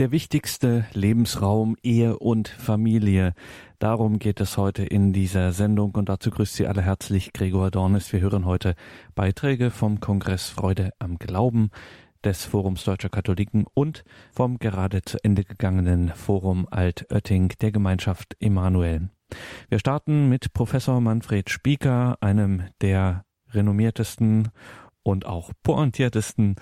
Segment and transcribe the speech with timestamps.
[0.00, 3.34] Der wichtigste Lebensraum Ehe und Familie.
[3.78, 8.10] Darum geht es heute in dieser Sendung und dazu grüßt Sie alle herzlich Gregor Dornes.
[8.10, 8.76] Wir hören heute
[9.14, 11.68] Beiträge vom Kongress Freude am Glauben
[12.24, 19.10] des Forums Deutscher Katholiken und vom gerade zu Ende gegangenen Forum Altötting der Gemeinschaft Emanuel.
[19.68, 24.48] Wir starten mit Professor Manfred Spieker, einem der renommiertesten
[25.02, 26.56] und auch pointiertesten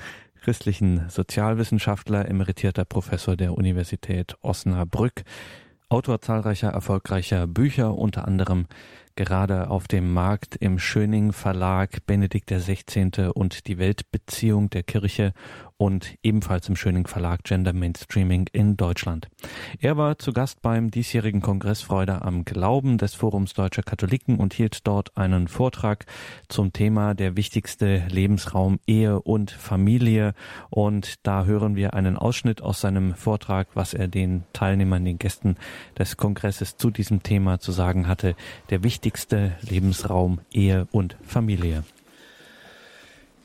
[0.49, 5.25] christlichen Sozialwissenschaftler, emeritierter Professor der Universität Osnabrück,
[5.91, 8.65] Autor zahlreicher erfolgreicher Bücher, unter anderem
[9.15, 13.29] gerade auf dem Markt im Schöning Verlag Benedikt XVI.
[13.35, 15.35] und die Weltbeziehung der Kirche
[15.79, 19.29] und ebenfalls im Schöning Verlag Gender Mainstreaming in Deutschland.
[19.79, 24.53] Er war zu Gast beim diesjährigen Kongress Freude am Glauben des Forums Deutscher Katholiken und
[24.53, 26.05] hielt dort einen Vortrag
[26.49, 30.35] zum Thema der wichtigste Lebensraum Ehe und Familie.
[30.69, 35.57] Und da hören wir einen Ausschnitt aus seinem Vortrag, was er den Teilnehmern, den Gästen
[35.97, 38.35] des Kongresses zu diesem Thema zu sagen hatte.
[38.71, 41.85] Der wichtigste Lebensraum Ehe und Familie.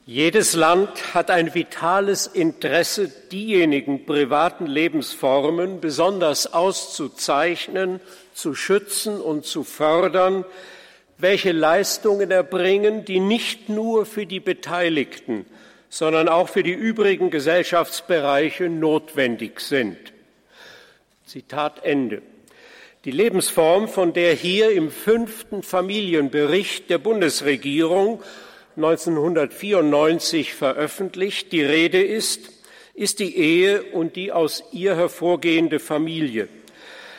[0.06, 8.02] Jedes Land hat ein vitales Interesse, diejenigen privaten Lebensformen besonders auszuzeichnen,
[8.34, 10.44] zu schützen und zu fördern,
[11.18, 15.46] welche Leistungen erbringen, die nicht nur für die Beteiligten,
[15.88, 19.98] sondern auch für die übrigen Gesellschaftsbereiche notwendig sind.
[21.26, 22.22] Zitat Ende.
[23.06, 28.22] Die Lebensform, von der hier im fünften Familienbericht der Bundesregierung
[28.76, 32.52] 1994 veröffentlicht, die Rede ist,
[32.96, 36.48] ist die Ehe und die aus ihr hervorgehende Familie.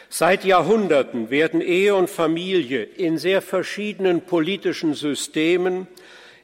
[0.09, 5.87] Seit Jahrhunderten werden Ehe und Familie in sehr verschiedenen politischen Systemen,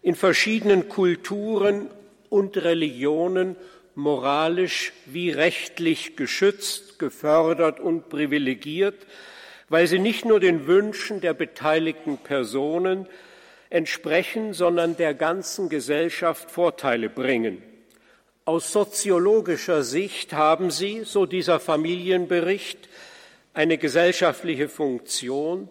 [0.03, 1.89] in verschiedenen Kulturen
[2.29, 3.57] und Religionen
[3.95, 9.07] moralisch wie rechtlich geschützt, gefördert und privilegiert,
[9.69, 13.07] weil sie nicht nur den Wünschen der beteiligten Personen,
[13.71, 17.63] entsprechen, sondern der ganzen Gesellschaft Vorteile bringen.
[18.45, 22.89] Aus soziologischer Sicht haben sie, so dieser Familienbericht,
[23.55, 25.69] eine gesellschaftliche Funktion.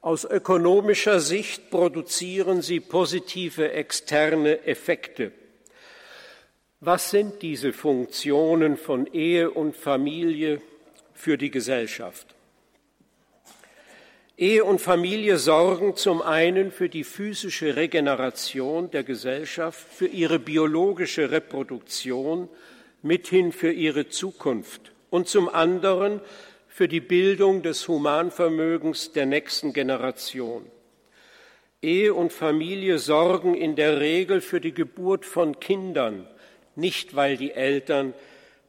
[0.00, 5.32] Aus ökonomischer Sicht produzieren sie positive externe Effekte.
[6.80, 10.60] Was sind diese Funktionen von Ehe und Familie
[11.14, 12.33] für die Gesellschaft?
[14.36, 21.30] Ehe und Familie sorgen zum einen für die physische Regeneration der Gesellschaft, für ihre biologische
[21.30, 22.48] Reproduktion,
[23.02, 26.20] mithin für ihre Zukunft und zum anderen
[26.66, 30.66] für die Bildung des Humanvermögens der nächsten Generation.
[31.80, 36.26] Ehe und Familie sorgen in der Regel für die Geburt von Kindern,
[36.74, 38.14] nicht weil die Eltern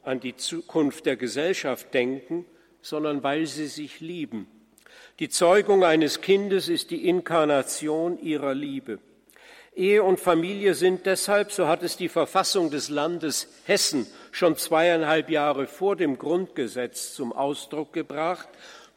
[0.04, 2.46] an die Zukunft der Gesellschaft denken,
[2.84, 4.46] sondern weil sie sich lieben.
[5.19, 9.00] Die Zeugung eines Kindes ist die Inkarnation ihrer Liebe.
[9.75, 15.29] Ehe und Familie sind deshalb, so hat es die Verfassung des Landes Hessen schon zweieinhalb
[15.29, 18.47] Jahre vor dem Grundgesetz zum Ausdruck gebracht,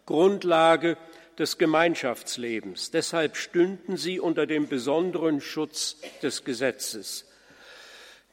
[0.07, 0.97] Grundlage
[1.39, 2.91] des Gemeinschaftslebens.
[2.91, 7.27] Deshalb stünden sie unter dem besonderen Schutz des Gesetzes.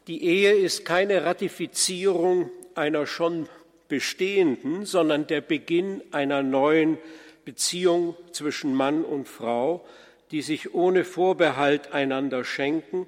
[0.07, 3.49] Die Ehe ist keine Ratifizierung einer schon
[3.87, 6.97] bestehenden, sondern der Beginn einer neuen
[7.45, 9.85] Beziehung zwischen Mann und Frau,
[10.31, 13.07] die sich ohne Vorbehalt einander schenken,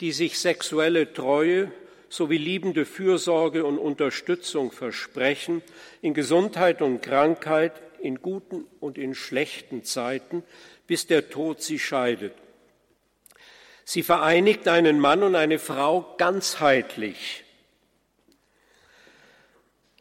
[0.00, 1.70] die sich sexuelle Treue
[2.08, 5.62] sowie liebende Fürsorge und Unterstützung versprechen,
[6.02, 10.42] in Gesundheit und Krankheit, in guten und in schlechten Zeiten,
[10.86, 12.34] bis der Tod sie scheidet.
[13.84, 17.44] Sie vereinigt einen Mann und eine Frau ganzheitlich,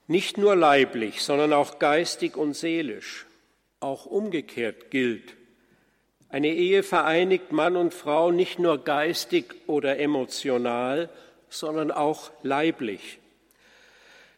[0.08, 3.26] nicht nur leiblich, sondern auch geistig und seelisch.
[3.82, 5.36] Auch umgekehrt gilt,
[6.32, 11.10] eine Ehe vereinigt Mann und Frau nicht nur geistig oder emotional,
[11.50, 13.20] sondern auch leiblich.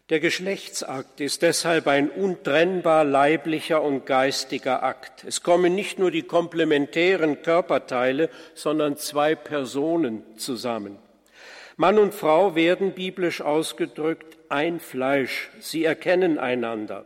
[0.10, 5.24] Der Geschlechtsakt ist deshalb ein untrennbar leiblicher und geistiger Akt.
[5.24, 10.98] Es kommen nicht nur die komplementären Körperteile, sondern zwei Personen zusammen.
[11.78, 15.52] Mann und Frau werden biblisch ausgedrückt ein Fleisch.
[15.60, 17.06] Sie erkennen einander.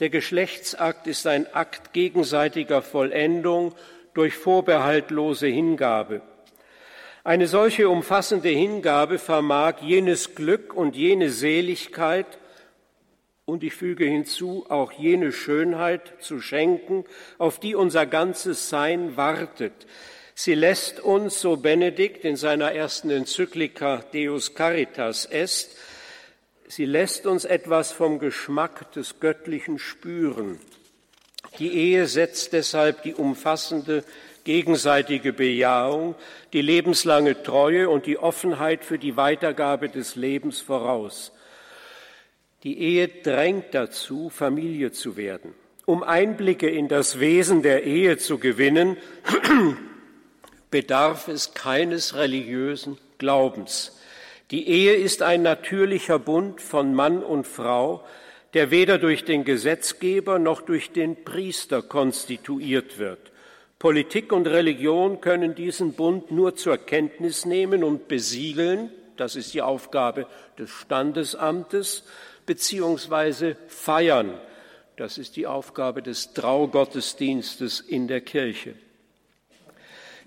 [0.00, 3.74] Der Geschlechtsakt ist ein Akt gegenseitiger Vollendung
[4.14, 6.22] durch vorbehaltlose Hingabe.
[7.24, 12.26] Eine solche umfassende Hingabe vermag jenes Glück und jene Seligkeit
[13.44, 17.04] und ich füge hinzu auch jene Schönheit zu schenken,
[17.38, 19.86] auf die unser ganzes Sein wartet.
[20.34, 25.76] Sie lässt uns, so Benedikt in seiner ersten Enzyklika Deus Caritas est,
[26.74, 30.58] Sie lässt uns etwas vom Geschmack des Göttlichen spüren.
[31.58, 34.04] Die Ehe setzt deshalb die umfassende
[34.44, 36.14] gegenseitige Bejahung,
[36.54, 41.32] die lebenslange Treue und die Offenheit für die Weitergabe des Lebens voraus.
[42.62, 45.52] Die Ehe drängt dazu, Familie zu werden.
[45.84, 48.96] Um Einblicke in das Wesen der Ehe zu gewinnen,
[50.70, 53.92] bedarf es keines religiösen Glaubens.
[54.50, 58.04] Die Ehe ist ein natürlicher Bund von Mann und Frau,
[58.54, 63.32] der weder durch den Gesetzgeber noch durch den Priester konstituiert wird.
[63.78, 69.62] Politik und Religion können diesen Bund nur zur Kenntnis nehmen und besiegeln, das ist die
[69.62, 70.26] Aufgabe
[70.58, 72.04] des Standesamtes,
[72.46, 74.38] beziehungsweise feiern,
[74.96, 78.74] das ist die Aufgabe des Traugottesdienstes in der Kirche.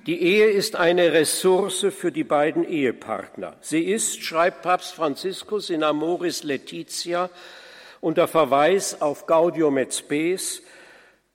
[0.05, 3.57] Die Ehe ist eine Ressource für die beiden Ehepartner.
[3.61, 7.31] Sie ist, schreibt Papst Franziskus in Amoris Laetitia,
[8.01, 10.61] unter Verweis auf Gaudium et Spes,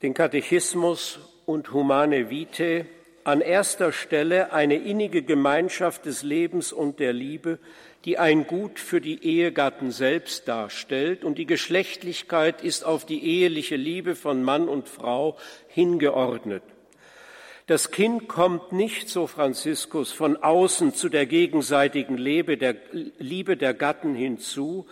[0.03, 2.87] den Katechismus und Humane Vitae
[3.25, 7.59] an erster Stelle eine innige Gemeinschaft des Lebens und der Liebe,
[8.05, 13.75] die ein Gut für die Ehegatten selbst darstellt, und die Geschlechtlichkeit ist auf die eheliche
[13.75, 16.63] Liebe von Mann und Frau hingeordnet.
[17.71, 24.89] Das Kind kommt nicht, so Franziskus, von außen zu der gegenseitigen Liebe der, Gatten hinzu,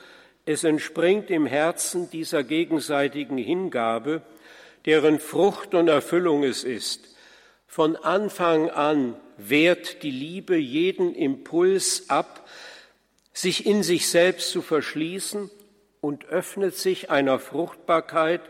[0.46, 4.22] es entspringt im Herzen dieser gegenseitigen Hingabe,
[4.86, 7.16] deren Frucht und Erfüllung es ist.
[7.66, 12.48] Von Anfang an wehrt die Liebe jeden Impuls ab,
[13.32, 15.50] sich in sich selbst zu verschließen
[16.00, 18.42] und öffnet sich einer Fruchtbarkeit,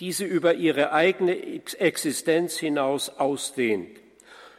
[0.00, 1.36] die sie über ihre eigene
[1.78, 3.98] Existenz hinaus ausdehnt.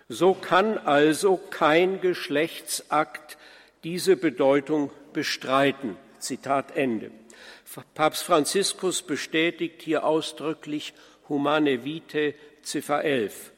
[0.07, 3.37] So kann also kein Geschlechtsakt
[3.83, 5.97] diese Bedeutung bestreiten.
[6.19, 7.11] Zitat Ende.
[7.93, 10.93] Papst Franziskus bestätigt hier ausdrücklich
[11.27, 13.51] Humane Vitae, Ziffer 11.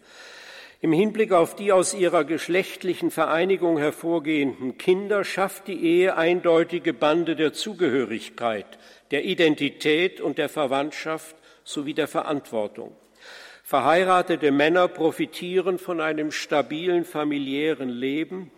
[0.80, 7.36] Im Hinblick auf die aus ihrer geschlechtlichen Vereinigung hervorgehenden Kinder schafft die Ehe eindeutige Bande
[7.36, 8.78] der Zugehörigkeit,
[9.12, 11.36] der Identität und der Verwandtschaft
[11.68, 12.96] sowie der Verantwortung.
[13.64, 18.52] Verheiratete Männer profitieren von einem stabilen familiären Leben,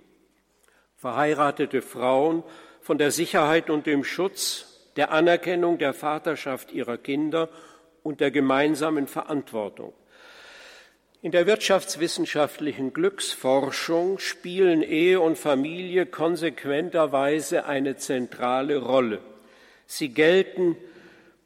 [0.95, 2.43] verheiratete Frauen
[2.81, 7.49] von der Sicherheit und dem Schutz, der Anerkennung der Vaterschaft ihrer Kinder
[8.03, 9.93] und der gemeinsamen Verantwortung.
[11.23, 19.19] In der wirtschaftswissenschaftlichen Glücksforschung spielen Ehe und Familie konsequenterweise eine zentrale Rolle.
[19.87, 20.77] Sie gelten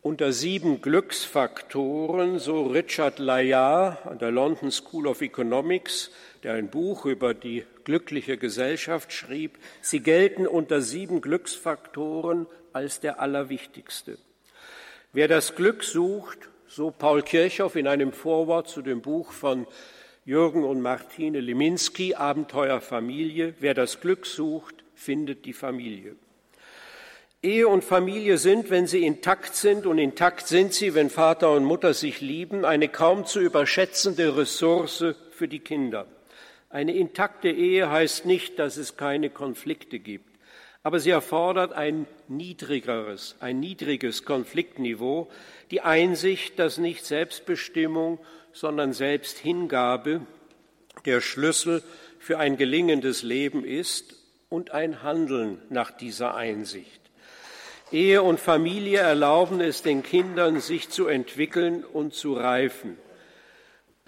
[0.04, 6.12] unter sieben Glücksfaktoren, so Richard Layard an der London School of Economics,
[6.44, 13.22] der ein Buch über die glückliche Gesellschaft schrieb, sie gelten unter sieben Glücksfaktoren als der
[13.22, 14.18] allerwichtigste.
[15.14, 19.66] Wer das Glück sucht, so Paul Kirchhoff in einem Vorwort zu dem Buch von
[20.26, 26.18] Jürgen und Martine Leminski, Abenteuer Familie, wer das Glück sucht, findet die Familie.
[27.44, 31.66] Ehe und Familie sind, wenn sie intakt sind, und intakt sind sie, wenn Vater und
[31.66, 36.08] Mutter sich lieben, eine kaum zu überschätzende Ressource für die Kinder.
[36.70, 40.30] Eine intakte Ehe heißt nicht, dass es keine Konflikte gibt,
[40.84, 45.30] aber sie erfordert ein niedrigeres, ein niedriges Konfliktniveau,
[45.70, 48.20] die Einsicht, dass nicht Selbstbestimmung,
[48.54, 50.22] sondern Selbsthingabe
[51.06, 51.84] der Schlüssel
[52.20, 54.16] für ein gelingendes Leben ist
[54.48, 57.03] und ein Handeln nach dieser Einsicht.
[57.94, 62.98] Ehe und Familie erlauben es den Kindern, sich zu entwickeln und zu reifen.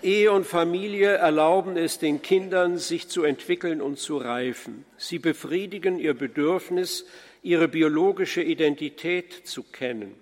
[0.01, 4.85] Ehe und Familie erlauben es den Kindern, sich zu entwickeln und zu reifen.
[4.97, 7.05] Sie befriedigen ihr Bedürfnis,
[7.43, 10.15] ihre biologische Identität zu kennen.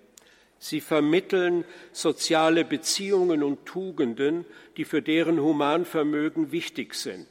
[0.58, 4.44] Sie vermitteln soziale Beziehungen und Tugenden,
[4.76, 7.26] die für deren Humanvermögen wichtig sind.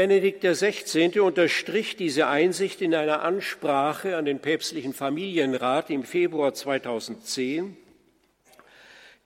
[0.00, 1.20] Benedikt XVI.
[1.20, 7.76] unterstrich diese Einsicht in einer Ansprache an den päpstlichen Familienrat im Februar 2010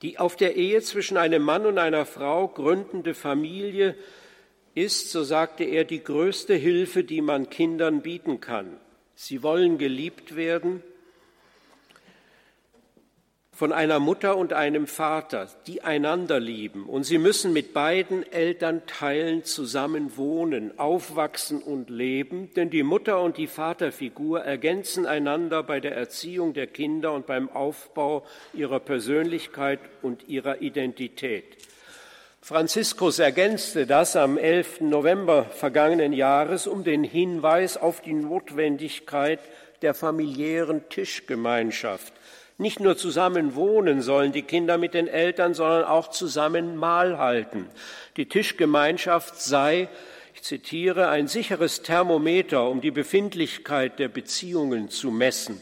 [0.01, 3.95] die auf der Ehe zwischen einem Mann und einer Frau gründende Familie
[4.73, 8.75] ist, so sagte er, die größte Hilfe, die man Kindern bieten kann.
[9.15, 10.83] Sie wollen geliebt werden,
[13.55, 16.87] von einer Mutter und einem Vater, die einander lieben.
[16.87, 23.37] Und sie müssen mit beiden Elternteilen zusammen wohnen, aufwachsen und leben, denn die Mutter und
[23.37, 30.27] die Vaterfigur ergänzen einander bei der Erziehung der Kinder und beim Aufbau ihrer Persönlichkeit und
[30.27, 31.45] ihrer Identität.
[32.41, 34.81] Franziskus ergänzte das am 11.
[34.81, 39.39] November vergangenen Jahres um den Hinweis auf die Notwendigkeit
[39.81, 42.11] der familiären Tischgemeinschaft.
[42.57, 47.67] Nicht nur zusammen wohnen sollen die Kinder mit den Eltern, sondern auch zusammen Mahl halten.
[48.15, 49.89] Die Tischgemeinschaft sei,
[50.33, 55.61] ich zitiere, ein sicheres Thermometer, um die Befindlichkeit der Beziehungen zu messen.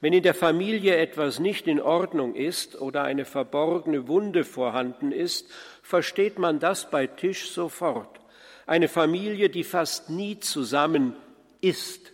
[0.00, 5.50] Wenn in der Familie etwas nicht in Ordnung ist oder eine verborgene Wunde vorhanden ist,
[5.82, 8.20] versteht man das bei Tisch sofort.
[8.66, 11.14] Eine Familie, die fast nie zusammen
[11.60, 12.12] isst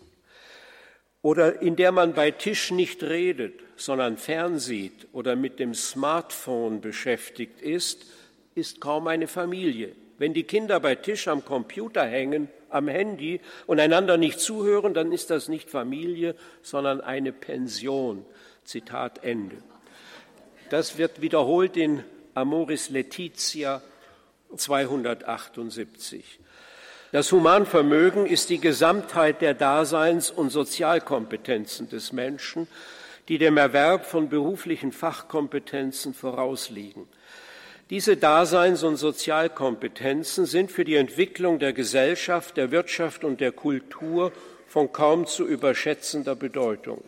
[1.22, 7.60] oder in der man bei Tisch nicht redet, sondern fernsieht oder mit dem Smartphone beschäftigt
[7.62, 8.06] ist,
[8.54, 9.94] ist kaum eine Familie.
[10.18, 15.12] Wenn die Kinder bei Tisch am Computer hängen, am Handy und einander nicht zuhören, dann
[15.12, 18.26] ist das nicht Familie, sondern eine Pension.
[18.64, 19.56] Zitat Ende.
[20.68, 22.04] Das wird wiederholt in
[22.34, 23.80] Amoris Laetitia
[24.54, 26.40] 278.
[27.10, 32.68] Das Humanvermögen ist die Gesamtheit der Daseins- und Sozialkompetenzen des Menschen,
[33.28, 37.06] die dem Erwerb von beruflichen Fachkompetenzen vorausliegen.
[37.90, 44.32] Diese Daseins- und Sozialkompetenzen sind für die Entwicklung der Gesellschaft, der Wirtschaft und der Kultur
[44.66, 47.02] von kaum zu überschätzender Bedeutung.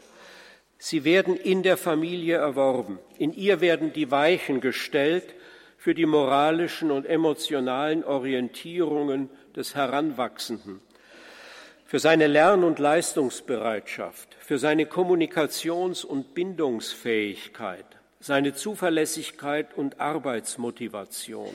[0.79, 2.99] Sie werden in der Familie erworben.
[3.19, 5.35] In ihr werden die Weichen gestellt
[5.77, 10.81] für die moralischen und emotionalen Orientierungen des Heranwachsenden,
[11.91, 17.85] für seine Lern- und Leistungsbereitschaft, für seine Kommunikations- und Bindungsfähigkeit,
[18.21, 21.51] seine Zuverlässigkeit und Arbeitsmotivation,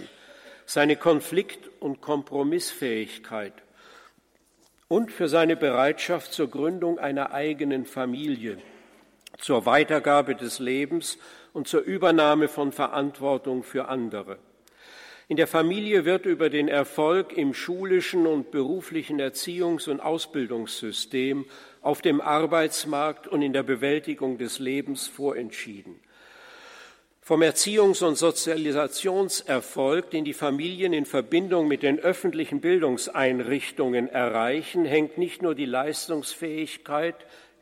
[0.66, 3.54] seine Konflikt- und Kompromissfähigkeit
[4.90, 8.58] und für seine Bereitschaft zur Gründung einer eigenen Familie,
[9.38, 11.18] zur Weitergabe des Lebens
[11.54, 14.38] und zur Übernahme von Verantwortung für andere.
[15.28, 21.46] In der Familie wird über den Erfolg im schulischen und beruflichen Erziehungs- und Ausbildungssystem,
[21.82, 26.00] auf dem Arbeitsmarkt und in der Bewältigung des Lebens vorentschieden.
[27.22, 35.18] Vom Erziehungs- und Sozialisationserfolg, den die Familien in Verbindung mit den öffentlichen Bildungseinrichtungen erreichen, hängt
[35.18, 37.16] nicht nur die Leistungsfähigkeit,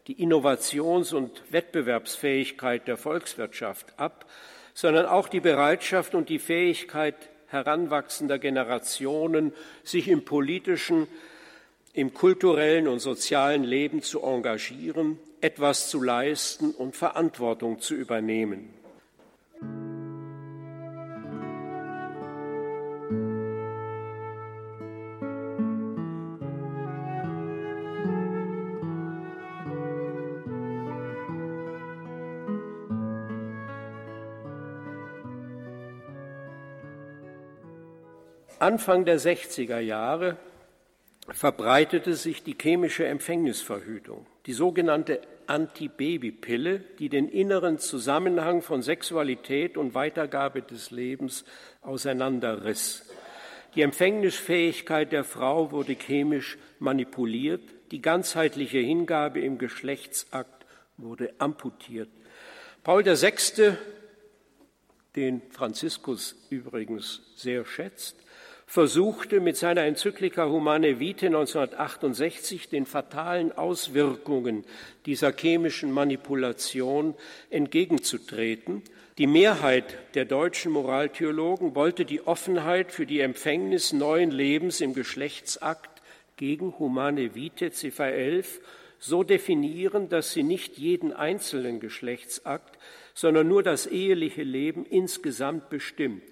[0.08, 4.30] die Innovations- und Wettbewerbsfähigkeit der Volkswirtschaft ab,
[4.74, 7.16] sondern auch die Bereitschaft und die Fähigkeit
[7.54, 11.08] heranwachsender Generationen, sich im politischen,
[11.94, 18.74] im kulturellen und sozialen Leben zu engagieren, etwas zu leisten und Verantwortung zu übernehmen.
[38.64, 40.38] Anfang der 60er Jahre
[41.28, 49.96] verbreitete sich die chemische Empfängnisverhütung, die sogenannte Antibabypille, die den inneren Zusammenhang von Sexualität und
[49.96, 51.44] Weitergabe des Lebens
[51.82, 53.12] auseinanderriss.
[53.76, 60.66] Die Empfängnisfähigkeit der Frau wurde chemisch manipuliert, die ganzheitliche Hingabe im Geschlechtsakt
[60.96, 62.08] wurde amputiert.
[62.82, 63.76] Paul VI.,
[65.18, 68.23] den Franziskus übrigens sehr schätzt,
[68.74, 74.66] versuchte mit seiner Enzyklika Humane Vitae 1968 den fatalen Auswirkungen
[75.06, 77.14] dieser chemischen Manipulation
[77.52, 78.82] entgegenzutreten.
[79.20, 86.02] Die Mehrheit der deutschen Moraltheologen wollte die Offenheit für die Empfängnis neuen Lebens im Geschlechtsakt
[86.36, 88.60] gegen Humane Vitae Ziffer 11
[88.98, 92.80] so definieren, dass sie nicht jeden einzelnen Geschlechtsakt,
[93.14, 96.24] sondern nur das eheliche Leben insgesamt bestimmt.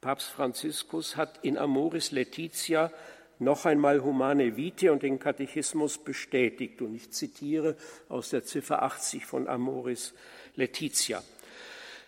[0.00, 2.92] Papst Franziskus hat in Amoris Laetitia
[3.38, 6.82] noch einmal Humane Vitae und den Katechismus bestätigt.
[6.82, 7.76] Und ich zitiere
[8.08, 10.14] aus der Ziffer 80 von Amoris
[10.54, 11.22] Laetitia.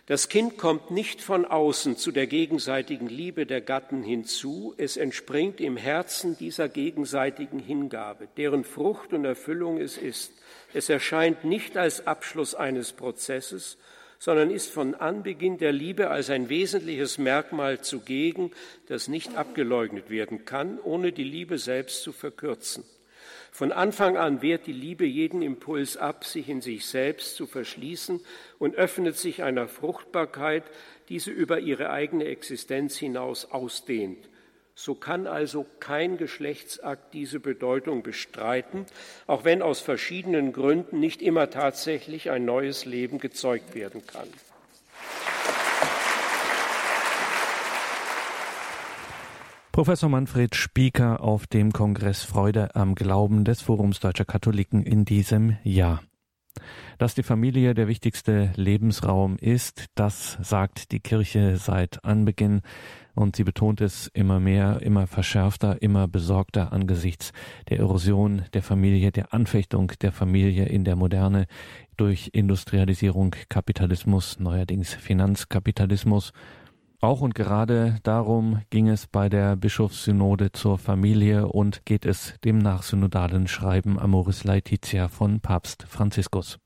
[0.09, 5.61] Das Kind kommt nicht von außen zu der gegenseitigen Liebe der Gatten hinzu, es entspringt
[5.61, 10.33] im Herzen dieser gegenseitigen Hingabe, deren Frucht und Erfüllung es ist.
[10.73, 13.77] Es erscheint nicht als Abschluss eines Prozesses,
[14.19, 18.51] sondern ist von Anbeginn der Liebe als ein wesentliches Merkmal zugegen,
[18.87, 22.83] das nicht abgeleugnet werden kann, ohne die Liebe selbst zu verkürzen.
[23.51, 28.19] Von Anfang an wehrt die Liebe jeden Impuls ab, sich in sich selbst zu verschließen
[28.59, 30.63] und öffnet sich einer Fruchtbarkeit,
[31.07, 34.29] diese über ihre eigene Existenz hinaus ausdehnt.
[34.81, 38.85] So kann also kein Geschlechtsakt diese Bedeutung bestreiten,
[39.27, 44.29] auch wenn aus verschiedenen Gründen nicht immer tatsächlich ein neues Leben gezeugt werden kann.
[49.73, 55.57] Professor Manfred Spieker auf dem Kongress Freude am Glauben des Forums Deutscher Katholiken in diesem
[55.63, 56.01] Jahr.
[56.99, 62.59] Dass die Familie der wichtigste Lebensraum ist, das sagt die Kirche seit Anbeginn.
[63.15, 67.31] Und sie betont es immer mehr, immer verschärfter, immer besorgter angesichts
[67.69, 71.47] der Erosion der Familie, der Anfechtung der Familie in der Moderne
[71.95, 76.33] durch Industrialisierung, Kapitalismus, neuerdings Finanzkapitalismus
[77.01, 82.57] auch und gerade darum ging es bei der Bischofssynode zur Familie und geht es dem
[82.57, 86.59] nachsynodalen Schreiben Amoris Laetitia von Papst Franziskus.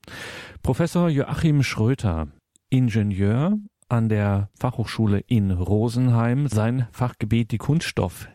[0.62, 2.28] Professor Joachim Schröter,
[2.70, 3.58] Ingenieur,
[3.90, 6.48] an der Fachhochschule in Rosenheim.
[6.48, 7.60] Sein Fachgebiet die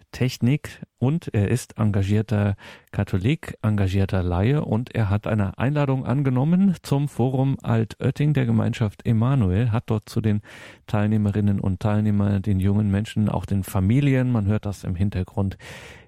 [0.08, 2.56] Kunststofftechnik und er ist engagierter
[2.90, 9.70] Katholik, engagierter Laie und er hat eine Einladung angenommen zum Forum Altötting der Gemeinschaft Emanuel,
[9.70, 10.40] hat dort zu den
[10.86, 15.56] Teilnehmerinnen und Teilnehmern, den jungen Menschen, auch den Familien, man hört das im Hintergrund,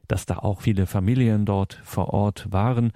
[0.09, 2.93] dass da auch viele Familien dort vor Ort waren.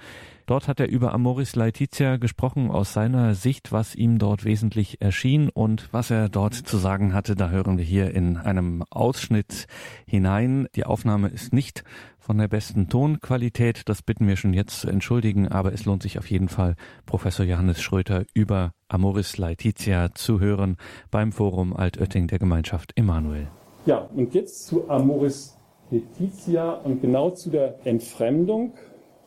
[0.46, 5.48] Dort hat er über Amoris Laetitia gesprochen aus seiner Sicht, was ihm dort wesentlich erschien
[5.48, 7.34] und was er dort zu sagen hatte.
[7.34, 9.66] Da hören wir hier in einem Ausschnitt
[10.06, 10.66] hinein.
[10.74, 11.82] Die Aufnahme ist nicht
[12.18, 13.88] von der besten Tonqualität.
[13.88, 16.74] Das bitten wir schon jetzt zu entschuldigen, aber es lohnt sich auf jeden Fall,
[17.06, 20.76] Professor Johannes Schröter über Amoris Laetitia zu hören
[21.10, 23.48] beim Forum Altötting der Gemeinschaft Emanuel.
[23.86, 25.56] Ja, und jetzt zu Amoris
[25.90, 28.74] Laetitia und genau zu der Entfremdung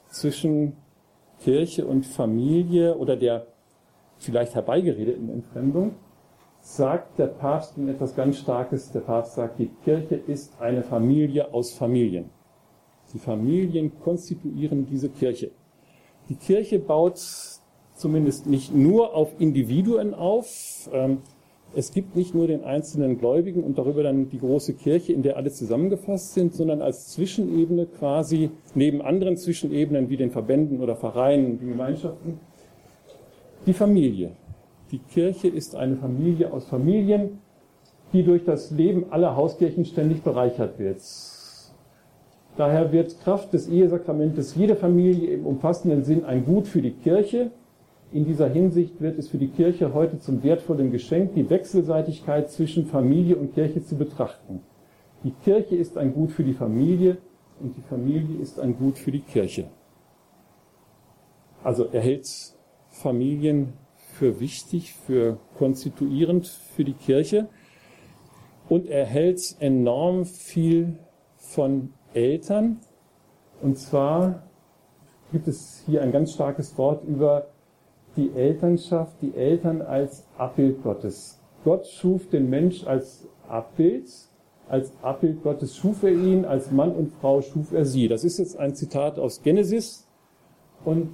[0.09, 0.73] zwischen
[1.41, 3.47] Kirche und Familie oder der
[4.17, 5.95] vielleicht herbeigeredeten Entfremdung,
[6.59, 8.91] sagt der Papst in etwas ganz Starkes.
[8.91, 12.29] Der Papst sagt, die Kirche ist eine Familie aus Familien.
[13.13, 15.51] Die Familien konstituieren diese Kirche.
[16.29, 17.21] Die Kirche baut
[17.93, 20.89] zumindest nicht nur auf Individuen auf.
[20.91, 21.21] Ähm,
[21.77, 25.37] es gibt nicht nur den einzelnen Gläubigen und darüber dann die große Kirche, in der
[25.37, 31.59] alle zusammengefasst sind, sondern als Zwischenebene quasi neben anderen Zwischenebenen wie den Verbänden oder Vereinen,
[31.59, 32.39] die Gemeinschaften,
[33.67, 34.31] die Familie.
[34.89, 37.41] Die Kirche ist eine Familie aus Familien,
[38.11, 40.99] die durch das Leben aller Hauskirchen ständig bereichert wird.
[42.55, 47.51] Daher wird Kraft des Ehesakramentes jede Familie im umfassenden Sinn ein Gut für die Kirche,
[48.11, 52.85] in dieser Hinsicht wird es für die Kirche heute zum wertvollen Geschenk, die Wechselseitigkeit zwischen
[52.85, 54.61] Familie und Kirche zu betrachten.
[55.23, 57.17] Die Kirche ist ein Gut für die Familie
[57.59, 59.65] und die Familie ist ein Gut für die Kirche.
[61.63, 62.27] Also er hält
[62.89, 63.73] Familien
[64.13, 67.49] für wichtig, für konstituierend für die Kirche
[68.69, 70.97] und er hält enorm viel
[71.35, 72.79] von Eltern.
[73.61, 74.43] Und zwar
[75.31, 77.47] gibt es hier ein ganz starkes Wort über
[78.17, 81.39] die Elternschaft, die Eltern als Abbild Gottes.
[81.63, 84.09] Gott schuf den Mensch als Abbild,
[84.67, 88.07] als Abbild Gottes schuf er ihn, als Mann und Frau schuf er sie.
[88.07, 90.07] Das ist jetzt ein Zitat aus Genesis.
[90.83, 91.11] Und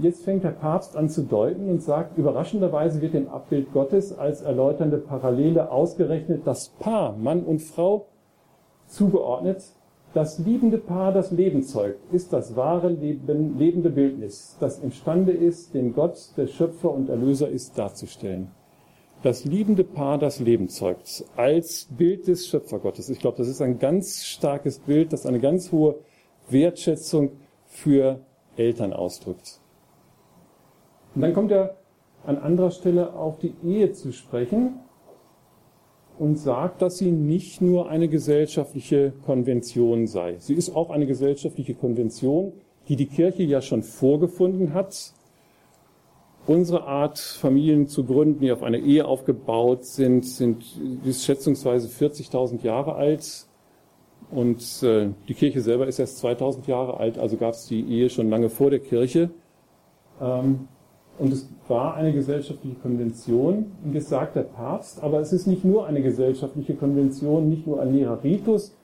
[0.00, 4.42] jetzt fängt der Papst an zu deuten und sagt, überraschenderweise wird dem Abbild Gottes als
[4.42, 8.06] erläuternde Parallele ausgerechnet das Paar, Mann und Frau,
[8.86, 9.62] zugeordnet,
[10.14, 15.74] das liebende Paar, das Leben zeugt, ist das wahre Leben, lebende Bildnis, das imstande ist,
[15.74, 18.48] den Gott, der Schöpfer und Erlöser ist, darzustellen.
[19.22, 23.08] Das liebende Paar, das Leben zeugt, als Bild des Schöpfergottes.
[23.10, 25.96] Ich glaube, das ist ein ganz starkes Bild, das eine ganz hohe
[26.48, 27.32] Wertschätzung
[27.66, 28.20] für
[28.56, 29.60] Eltern ausdrückt.
[31.14, 31.76] Und dann kommt er
[32.24, 34.80] an anderer Stelle auf die Ehe zu sprechen
[36.18, 40.36] und sagt, dass sie nicht nur eine gesellschaftliche Konvention sei.
[40.38, 42.52] Sie ist auch eine gesellschaftliche Konvention,
[42.88, 45.12] die die Kirche ja schon vorgefunden hat.
[46.46, 50.64] Unsere Art, Familien zu gründen, die auf eine Ehe aufgebaut sind, sind
[51.04, 53.46] ist schätzungsweise 40.000 Jahre alt.
[54.30, 58.10] Und äh, die Kirche selber ist erst 2000 Jahre alt, also gab es die Ehe
[58.10, 59.30] schon lange vor der Kirche.
[60.20, 60.68] Ähm,
[61.18, 65.86] und es war eine gesellschaftliche Konvention, das sagt der Papst, aber es ist nicht nur
[65.86, 68.74] eine gesellschaftliche Konvention, nicht nur ein leerer Ritus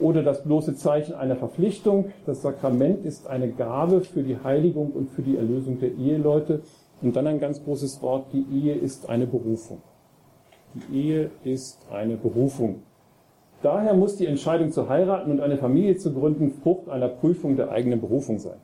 [0.00, 2.12] oder das bloße Zeichen einer Verpflichtung.
[2.26, 6.62] Das Sakrament ist eine Gabe für die Heiligung und für die Erlösung der Eheleute.
[7.02, 9.82] Und dann ein ganz großes Wort, die Ehe ist eine Berufung.
[10.74, 12.82] Die Ehe ist eine Berufung.
[13.62, 17.70] Daher muss die Entscheidung zu heiraten und eine Familie zu gründen Frucht einer Prüfung der
[17.70, 18.58] eigenen Berufung sein.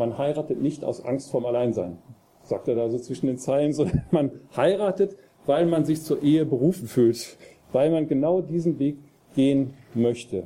[0.00, 1.98] Man heiratet nicht aus Angst vorm Alleinsein,
[2.42, 6.46] sagt er da so zwischen den Zeilen, sondern man heiratet, weil man sich zur Ehe
[6.46, 7.36] berufen fühlt,
[7.70, 8.96] weil man genau diesen Weg
[9.34, 10.44] gehen möchte.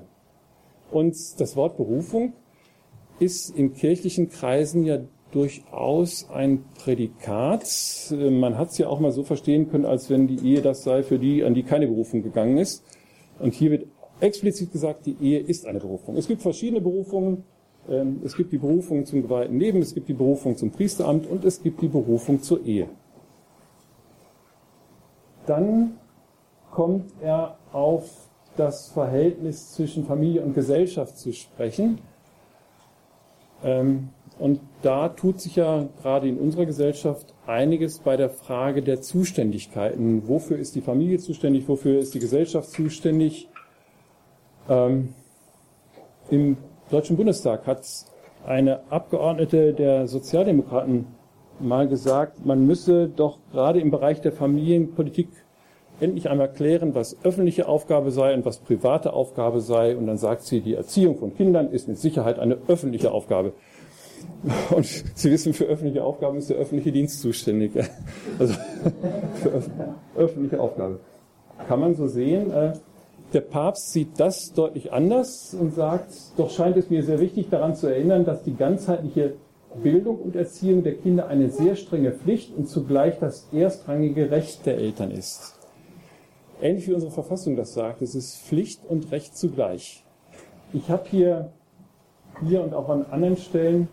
[0.91, 2.33] Und das Wort Berufung
[3.21, 4.99] ist in kirchlichen Kreisen ja
[5.31, 7.63] durchaus ein Prädikat.
[8.11, 11.05] Man hat es ja auch mal so verstehen können, als wenn die Ehe das sei
[11.05, 12.85] für die, an die keine Berufung gegangen ist.
[13.39, 13.87] Und hier wird
[14.19, 16.17] explizit gesagt, die Ehe ist eine Berufung.
[16.17, 17.45] Es gibt verschiedene Berufungen.
[17.89, 21.45] Ähm, es gibt die Berufung zum geweihten Leben, es gibt die Berufung zum Priesteramt und
[21.45, 22.89] es gibt die Berufung zur Ehe.
[25.47, 25.99] Dann
[26.71, 31.99] kommt er auf das Verhältnis zwischen Familie und Gesellschaft zu sprechen.
[33.63, 39.01] Ähm, und da tut sich ja gerade in unserer Gesellschaft einiges bei der Frage der
[39.01, 40.27] Zuständigkeiten.
[40.27, 41.69] Wofür ist die Familie zuständig?
[41.69, 43.49] Wofür ist die Gesellschaft zuständig?
[44.69, 45.15] Ähm,
[46.31, 46.57] Im
[46.95, 47.85] Deutschen Bundestag hat
[48.47, 51.09] eine Abgeordnete der Sozialdemokraten
[51.59, 55.27] mal gesagt, man müsse doch gerade im Bereich der Familienpolitik
[55.99, 59.97] endlich einmal klären, was öffentliche Aufgabe sei und was private Aufgabe sei.
[59.97, 63.55] Und dann sagt sie, die Erziehung von Kindern ist mit Sicherheit eine öffentliche Aufgabe.
[64.71, 67.73] Und Sie wissen, für öffentliche Aufgaben ist der öffentliche Dienst zuständig.
[68.39, 68.55] Also
[69.43, 69.63] für
[70.17, 71.01] öffentliche Aufgabe.
[71.67, 72.53] Kann man so sehen.
[73.33, 77.75] Der Papst sieht das deutlich anders und sagt, doch scheint es mir sehr wichtig daran
[77.75, 79.35] zu erinnern, dass die ganzheitliche
[79.83, 84.79] Bildung und Erziehung der Kinder eine sehr strenge Pflicht und zugleich das erstrangige Recht der
[84.79, 85.59] Eltern ist.
[86.63, 90.05] Ähnlich wie unsere Verfassung das sagt, es ist Pflicht und Recht zugleich.
[90.73, 91.53] Ich habe hier,
[92.47, 93.89] hier und auch an anderen Stellen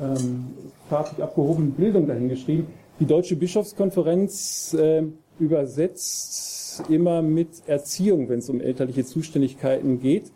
[0.00, 0.54] ähm,
[0.88, 2.66] farblich abgehobene Bildung dahingeschrieben.
[2.98, 5.04] Die Deutsche Bischofskonferenz äh,
[5.42, 10.30] übersetzt immer mit Erziehung, wenn es um elterliche Zuständigkeiten geht.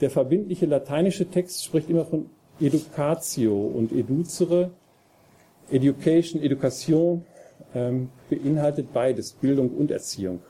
[0.00, 2.26] Der verbindliche lateinische Text spricht immer von
[2.60, 4.70] Educatio und Educere.
[5.70, 7.24] Education, Education
[7.74, 10.40] ähm, beinhaltet beides, Bildung und Erziehung.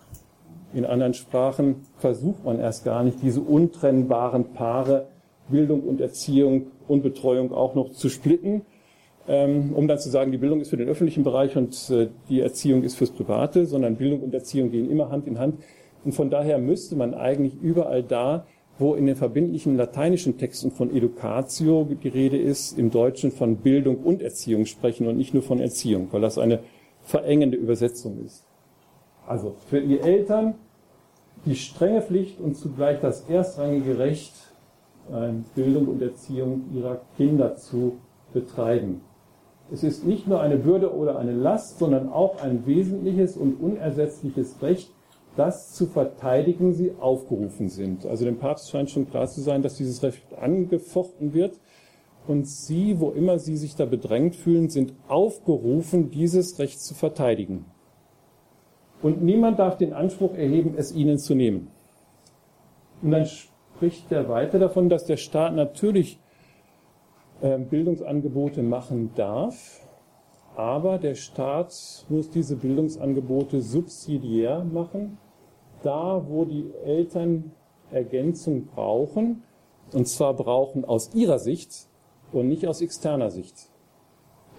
[0.75, 5.07] In anderen Sprachen versucht man erst gar nicht, diese untrennbaren Paare
[5.49, 8.63] Bildung und Erziehung und Betreuung auch noch zu splitten,
[9.27, 12.83] um dann zu sagen, die Bildung ist für den öffentlichen Bereich und äh, die Erziehung
[12.83, 15.63] ist fürs Private, sondern Bildung und Erziehung gehen immer Hand in Hand.
[16.05, 18.47] Und von daher müsste man eigentlich überall da,
[18.79, 23.99] wo in den verbindlichen lateinischen Texten von Educatio die Rede ist, im Deutschen von Bildung
[23.99, 26.61] und Erziehung sprechen und nicht nur von Erziehung, weil das eine
[27.03, 28.45] verengende Übersetzung ist.
[29.27, 30.55] Also für die Eltern
[31.45, 34.33] die strenge Pflicht und zugleich das erstrangige Recht,
[35.55, 37.99] Bildung und Erziehung ihrer Kinder zu
[38.33, 39.01] betreiben.
[39.73, 44.61] Es ist nicht nur eine Bürde oder eine Last, sondern auch ein wesentliches und unersetzliches
[44.61, 44.91] Recht,
[45.35, 48.05] das zu verteidigen sie aufgerufen sind.
[48.05, 51.59] Also dem Papst scheint schon klar zu sein, dass dieses Recht angefochten wird.
[52.29, 57.65] Und sie, wo immer sie sich da bedrängt fühlen, sind aufgerufen, dieses Recht zu verteidigen.
[59.01, 61.69] Und niemand darf den Anspruch erheben, es ihnen zu nehmen.
[63.01, 66.21] Und dann spricht er weiter davon, dass der Staat natürlich
[67.43, 69.81] Bildungsangebote machen darf,
[70.55, 75.19] aber der Staat muss diese Bildungsangebote subsidiär machen,
[75.83, 77.51] da wo die Eltern
[77.91, 79.43] Ergänzung brauchen,
[79.93, 81.89] und zwar brauchen aus ihrer Sicht
[82.33, 83.69] und nicht aus externer Sicht.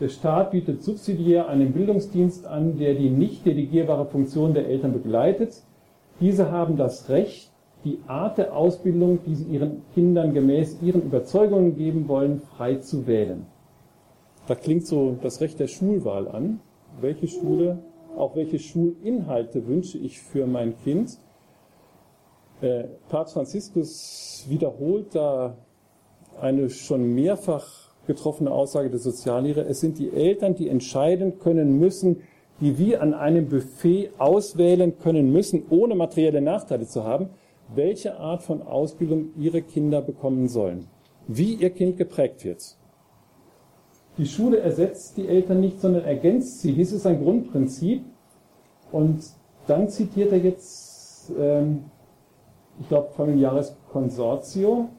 [0.02, 5.64] Der Staat bietet subsidiär einen Bildungsdienst an, der die nicht delegierbare Funktion der Eltern begleitet.
[6.20, 7.53] Diese haben das Recht,
[7.84, 13.08] die Art der Ausbildung, die sie ihren Kindern gemäß ihren Überzeugungen geben wollen, frei zu
[13.08, 13.46] wählen.
[14.48, 16.60] Da klingt so das Recht der Schulwahl an.
[17.02, 17.80] Welche Schule,
[18.18, 21.18] auch welche Schulinhalte wünsche ich für mein Kind?
[22.62, 25.56] Äh, Papst Franziskus wiederholt da
[26.40, 29.62] eine schon mehrfach getroffene Aussage der Soziallehre.
[29.62, 32.22] Es sind die Eltern, die entscheiden können müssen,
[32.60, 37.30] die wir an einem Buffet auswählen können müssen, ohne materielle Nachteile zu haben
[37.74, 40.88] welche Art von Ausbildung ihre Kinder bekommen sollen,
[41.28, 42.78] wie ihr Kind geprägt wird.
[44.18, 46.74] Die Schule ersetzt die Eltern nicht, sondern ergänzt sie.
[46.74, 48.04] Dies ist ein Grundprinzip.
[48.92, 49.24] Und
[49.66, 51.86] dann zitiert er jetzt, ähm,
[52.80, 54.90] ich glaube, familiares Consortio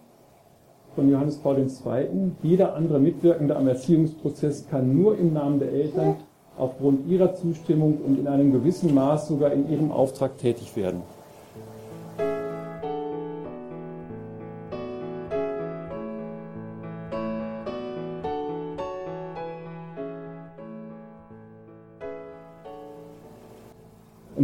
[0.96, 2.32] von Johannes Paul II.
[2.42, 6.16] Jeder andere Mitwirkende am Erziehungsprozess kann nur im Namen der Eltern
[6.56, 11.02] aufgrund ihrer Zustimmung und in einem gewissen Maß sogar in ihrem Auftrag tätig werden.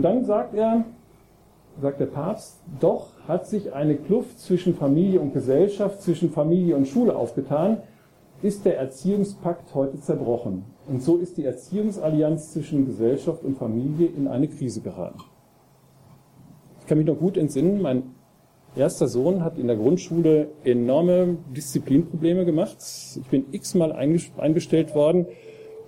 [0.01, 0.87] Und dann sagt er,
[1.79, 6.89] sagt der Papst, doch hat sich eine Kluft zwischen Familie und Gesellschaft, zwischen Familie und
[6.89, 7.83] Schule aufgetan,
[8.41, 10.65] ist der Erziehungspakt heute zerbrochen.
[10.89, 15.21] Und so ist die Erziehungsallianz zwischen Gesellschaft und Familie in eine Krise geraten.
[16.81, 18.15] Ich kann mich noch gut entsinnen, mein
[18.75, 22.79] erster Sohn hat in der Grundschule enorme Disziplinprobleme gemacht.
[23.21, 25.27] Ich bin x-mal eingestellt worden,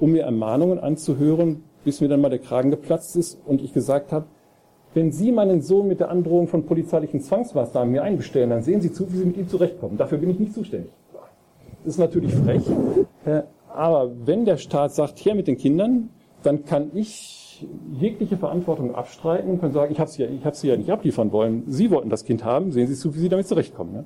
[0.01, 4.13] um mir Ermahnungen anzuhören, bis mir dann mal der Kragen geplatzt ist und ich gesagt
[4.13, 4.27] habe,
[4.95, 8.93] wenn Sie meinen Sohn mit der Androhung von polizeilichen Zwangsmaßnahmen mir einbestellen, dann sehen Sie
[8.93, 9.97] zu, wie Sie mit ihm zurechtkommen.
[9.97, 10.91] Dafür bin ich nicht zuständig.
[11.85, 12.63] Das ist natürlich frech,
[13.25, 16.11] äh, aber wenn der Staat sagt, her mit den Kindern,
[16.43, 17.67] dann kann ich
[17.99, 20.91] jegliche Verantwortung abstreiten und kann sagen, ich habe sie, ja, ich hab sie ja nicht
[20.91, 21.65] abliefern wollen.
[21.69, 23.93] Sie wollten das Kind haben, sehen Sie zu, wie Sie damit zurechtkommen.
[23.93, 24.05] Ne?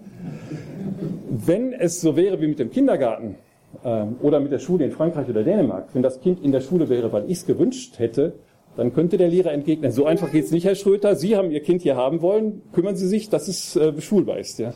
[1.31, 3.37] Wenn es so wäre wie mit dem Kindergarten
[3.83, 7.13] oder mit der Schule in Frankreich oder Dänemark, wenn das Kind in der Schule wäre,
[7.13, 8.35] weil ich es gewünscht hätte,
[8.77, 11.83] dann könnte der Lehrer entgegnen, so einfach geht's nicht, Herr Schröter, Sie haben Ihr Kind
[11.83, 14.59] hier haben wollen, kümmern Sie sich, dass es äh, beschulbar ist.
[14.59, 14.75] Ja?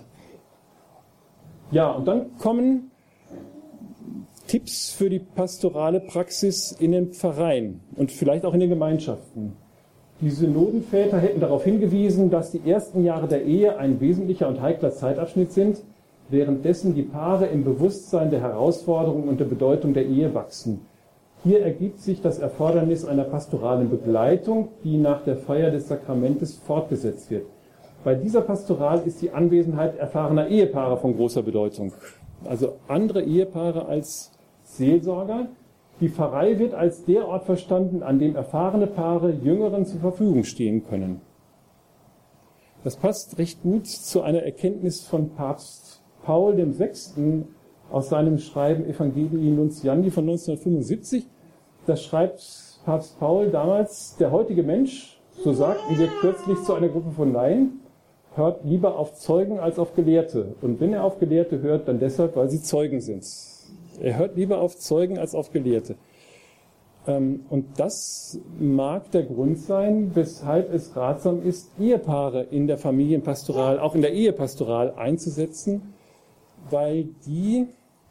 [1.70, 2.90] ja, und dann kommen
[4.46, 9.52] Tipps für die pastorale Praxis in den Pfarreien und vielleicht auch in den Gemeinschaften.
[10.20, 14.92] Die Synodenväter hätten darauf hingewiesen, dass die ersten Jahre der Ehe ein wesentlicher und heikler
[14.92, 15.82] Zeitabschnitt sind,
[16.30, 20.80] währenddessen die Paare im Bewusstsein der Herausforderungen und der Bedeutung der Ehe wachsen.
[21.42, 27.30] Hier ergibt sich das Erfordernis einer pastoralen Begleitung, die nach der Feier des Sakramentes fortgesetzt
[27.30, 27.46] wird.
[28.04, 31.92] Bei dieser Pastoral ist die Anwesenheit erfahrener Ehepaare von großer Bedeutung.
[32.44, 34.32] Also andere Ehepaare als
[34.64, 35.48] Seelsorger.
[36.00, 40.86] Die Pfarrei wird als der Ort verstanden, an dem erfahrene Paare Jüngeren zur Verfügung stehen
[40.86, 41.20] können.
[42.84, 47.44] Das passt recht gut zu einer Erkenntnis von Papst Paul VI
[47.90, 51.26] aus seinem Schreiben Evangelii Nuntiandi von 1975.
[51.86, 52.42] Das schreibt
[52.84, 57.80] Papst Paul damals, der heutige Mensch, so sagten wir kürzlich zu einer Gruppe von Laien,
[58.34, 60.54] hört lieber auf Zeugen als auf Gelehrte.
[60.60, 63.24] Und wenn er auf Gelehrte hört, dann deshalb, weil sie Zeugen sind.
[64.00, 65.96] Er hört lieber auf Zeugen als auf Gelehrte.
[67.06, 73.78] Ähm, und das mag der Grund sein, weshalb es ratsam ist, Ehepaare in der Familienpastoral,
[73.78, 75.94] auch in der Ehepastoral einzusetzen,
[76.68, 77.68] weil die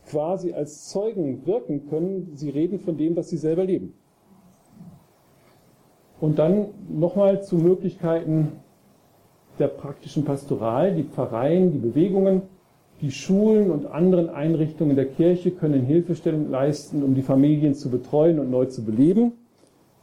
[0.08, 2.32] quasi als Zeugen wirken können.
[2.34, 3.94] Sie reden von dem, was sie selber leben.
[6.20, 8.54] Und dann nochmal zu Möglichkeiten
[9.58, 10.96] der praktischen Pastoral.
[10.96, 12.42] Die Pfarreien, die Bewegungen,
[13.02, 18.40] die Schulen und anderen Einrichtungen der Kirche können Hilfestellung leisten, um die Familien zu betreuen
[18.40, 19.34] und neu zu beleben.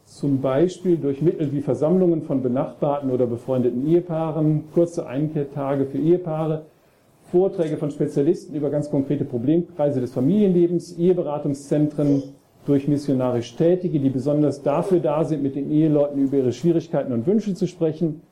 [0.06, 6.66] Zum Beispiel durch Mittel wie Versammlungen von benachbarten oder befreundeten Ehepaaren, kurze Einkehrtage für Ehepaare,
[7.30, 12.22] Vorträge von Spezialisten über ganz konkrete Problemkreise des Familienlebens, Eheberatungszentren
[12.66, 17.26] durch missionarisch Tätige, die besonders dafür da sind, mit den Eheleuten über ihre Schwierigkeiten und
[17.26, 18.22] Wünsche zu sprechen,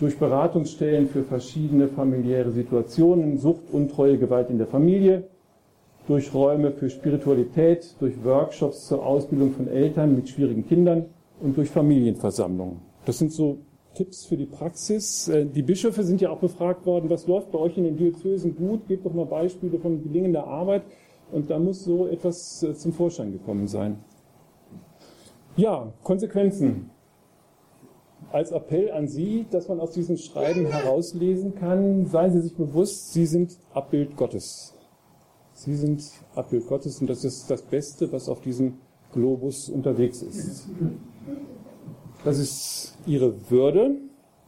[0.00, 5.24] durch Beratungsstellen für verschiedene familiäre Situationen, Sucht, Untreue, Gewalt in der Familie,
[6.06, 11.06] durch Räume für Spiritualität, durch Workshops zur Ausbildung von Eltern mit schwierigen Kindern
[11.40, 12.78] und durch Familienversammlungen.
[13.04, 13.58] Das sind so
[13.98, 15.26] Tipps für die Praxis.
[15.26, 18.54] Äh, die Bischöfe sind ja auch befragt worden, was läuft bei euch in den Diözesen
[18.54, 18.86] gut?
[18.86, 20.84] Gebt doch mal Beispiele von gelingender Arbeit.
[21.32, 23.98] Und da muss so etwas äh, zum Vorschein gekommen sein.
[25.56, 26.90] Ja, Konsequenzen.
[28.30, 33.12] Als Appell an Sie, dass man aus diesem Schreiben herauslesen kann, seien Sie sich bewusst,
[33.12, 34.74] Sie sind Abbild Gottes.
[35.54, 36.04] Sie sind
[36.36, 38.74] Abbild Gottes und das ist das Beste, was auf diesem
[39.12, 40.68] Globus unterwegs ist.
[42.24, 43.96] Das ist ihre Würde.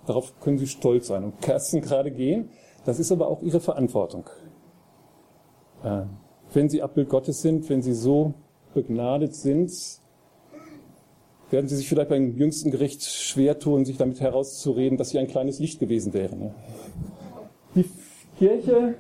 [0.07, 2.51] Darauf können sie stolz sein und Kerzen gerade gehen.
[2.85, 4.29] Das ist aber auch ihre Verantwortung.
[5.85, 6.03] Äh,
[6.53, 8.35] wenn sie Abbild Gottes sind, wenn sie so
[8.75, 9.71] begnadet sind,
[11.51, 15.27] werden sie sich vielleicht beim jüngsten Gericht schwer tun, sich damit herauszureden, dass sie ein
[15.27, 16.55] kleines Licht gewesen wären.
[17.75, 17.85] Die
[18.39, 18.95] Kirche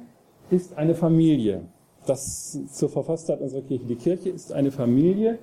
[0.51, 1.63] ist eine Familie.
[2.07, 3.85] Das zur Verfasstheit unserer Kirche.
[3.85, 5.39] Die Kirche ist eine Familie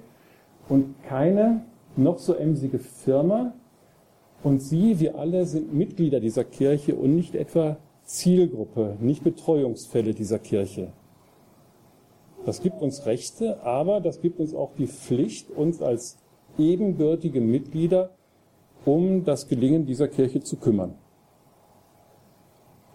[0.70, 1.62] und keine
[1.98, 3.54] noch so emsige Firma.
[4.44, 10.40] Und Sie, wir alle sind Mitglieder dieser Kirche und nicht etwa Zielgruppe, nicht Betreuungsfälle dieser
[10.40, 10.94] Kirche.
[12.46, 16.18] Das gibt uns Rechte, aber das gibt uns auch die Pflicht, uns als
[16.58, 18.12] ebenbürtige Mitglieder
[18.86, 20.96] um das Gelingen dieser Kirche zu kümmern.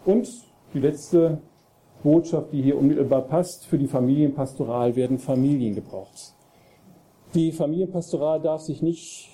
[0.06, 0.28] Und
[0.72, 1.42] die letzte
[2.02, 6.34] Botschaft, die hier unmittelbar passt, für die Familienpastoral werden Familien gebraucht.
[7.34, 9.30] Die Familienpastoral darf sich nicht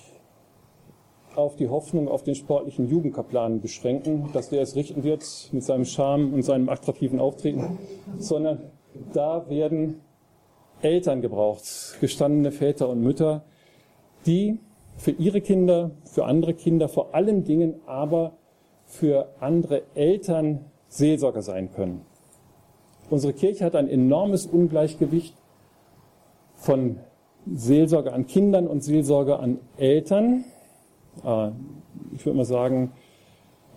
[1.35, 5.83] auf die Hoffnung auf den sportlichen Jugendkaplan beschränken, dass der es richten wird mit seinem
[5.83, 7.77] Charme und seinem attraktiven Auftreten,
[8.17, 8.71] sondern
[9.13, 9.99] da werden
[10.81, 13.43] Eltern gebraucht, gestandene Väter und Mütter,
[14.25, 14.59] die
[14.95, 18.37] für ihre Kinder, für andere Kinder, vor allen Dingen aber
[18.85, 22.05] für andere Eltern Seelsorger sein können.
[23.09, 25.35] Unsere Kirche hat ein enormes Ungleichgewicht
[26.55, 26.99] von
[27.53, 30.45] Seelsorge an Kindern und Seelsorge an Eltern.
[31.23, 31.49] Äh,
[32.13, 32.91] ich würde mal sagen,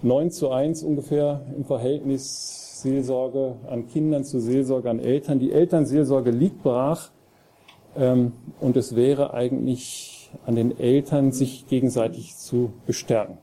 [0.03, 5.39] 9 zu 1 ungefähr im Verhältnis Seelsorge an Kindern zu Seelsorge an Eltern.
[5.39, 7.11] Die Elternseelsorge liegt brach
[7.97, 13.39] ähm, und es wäre eigentlich an den Eltern, sich gegenseitig zu bestärken.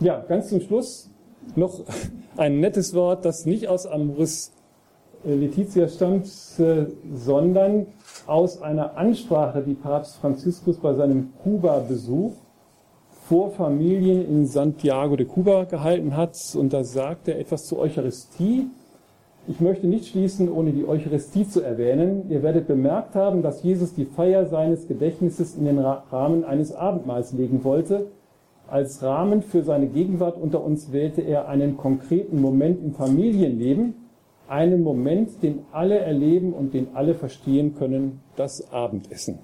[0.00, 1.10] Ja, ganz zum Schluss
[1.54, 1.80] noch
[2.36, 4.52] ein nettes Wort, das nicht aus Amoris
[5.24, 6.26] Letizia stammt,
[6.58, 7.86] äh, sondern
[8.26, 12.32] aus einer Ansprache, die Papst Franziskus bei seinem Kuba-Besuch
[13.28, 16.36] vor Familien in Santiago de Cuba gehalten hat.
[16.58, 18.66] Und da sagt er etwas zur Eucharistie.
[19.46, 22.30] Ich möchte nicht schließen, ohne die Eucharistie zu erwähnen.
[22.30, 27.32] Ihr werdet bemerkt haben, dass Jesus die Feier seines Gedächtnisses in den Rahmen eines Abendmahls
[27.32, 28.06] legen wollte.
[28.68, 34.03] Als Rahmen für seine Gegenwart unter uns wählte er einen konkreten Moment im Familienleben,
[34.48, 39.40] einen Moment, den alle erleben und den alle verstehen können, das Abendessen.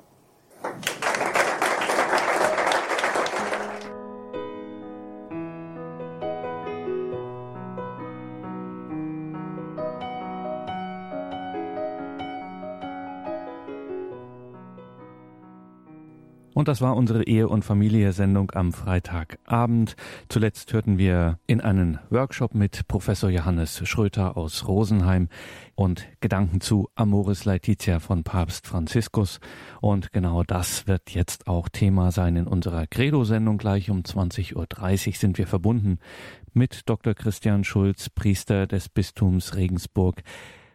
[16.60, 19.96] Und das war unsere Ehe- und Familie-Sendung am Freitagabend.
[20.28, 25.30] Zuletzt hörten wir in einen Workshop mit Professor Johannes Schröter aus Rosenheim
[25.74, 29.40] und Gedanken zu Amoris Laetitia von Papst Franziskus.
[29.80, 33.56] Und genau das wird jetzt auch Thema sein in unserer Credo-Sendung.
[33.56, 35.98] Gleich um 20.30 Uhr sind wir verbunden
[36.52, 37.14] mit Dr.
[37.14, 40.22] Christian Schulz, Priester des Bistums Regensburg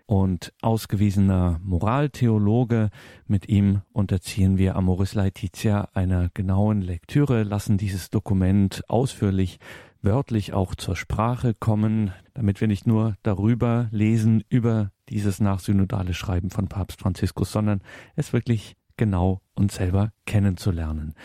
[0.06, 2.90] und ausgewiesener Moraltheologe.
[3.28, 9.60] Mit ihm unterziehen wir Amoris Laetitia einer genauen Lektüre, lassen dieses Dokument ausführlich
[10.06, 16.52] wörtlich auch zur Sprache kommen, damit wir nicht nur darüber lesen, über dieses nachsynodale Schreiben
[16.52, 17.82] von Papst Franziskus, sondern
[18.16, 21.16] es wirklich genau und selber kennenzulernen.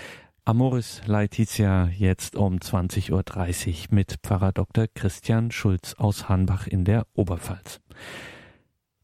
[0.45, 4.87] Amoris Laetitia jetzt um 20.30 Uhr mit Pfarrer Dr.
[4.93, 7.81] Christian Schulz aus Hanbach in der Oberpfalz.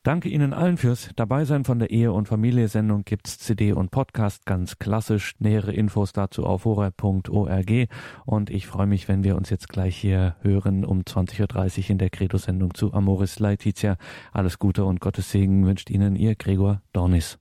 [0.07, 3.03] Danke Ihnen allen fürs Dabeisein von der Ehe- und Familie-Sendung.
[3.05, 5.33] Gibt's CD und Podcast ganz klassisch.
[5.40, 7.88] Nähere Infos dazu auf horeb.org.
[8.25, 11.99] Und ich freue mich, wenn wir uns jetzt gleich hier hören um 20.30 Uhr in
[11.99, 13.97] der Credo-Sendung zu Amoris Laetitia.
[14.31, 17.40] Alles Gute und Gottes Segen wünscht Ihnen Ihr Gregor Dornis.